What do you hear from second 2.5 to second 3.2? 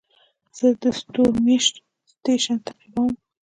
تعقیبوم.